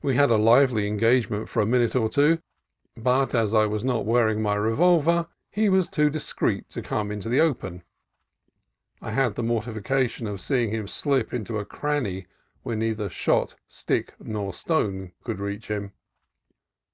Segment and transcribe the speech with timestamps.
[0.00, 2.38] We had a lively engagement for a minute or two,
[2.96, 4.54] but as I was not A DEBATE WITH CHINO 151 wearing my
[5.04, 5.28] revolver and
[5.62, 7.82] he was too discreet to come into the open,
[9.02, 12.26] I had the mortification of seeing him slip into a cranny
[12.62, 15.92] where neither shot, stick, nor stone could reach him.